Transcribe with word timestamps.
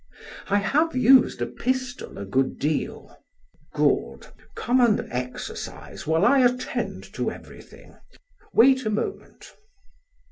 "I 0.47 0.57
have 0.57 0.95
used 0.95 1.43
a 1.43 1.45
pistol 1.45 2.17
a 2.17 2.25
good 2.25 2.57
deal." 2.57 3.15
"Good! 3.71 4.25
Come 4.55 4.81
and 4.81 4.99
exercise 5.11 6.07
while 6.07 6.25
I 6.25 6.39
attend 6.39 7.03
to 7.13 7.29
everything. 7.29 7.95
Wait 8.51 8.83
a 8.83 8.89
moment." 8.89 9.53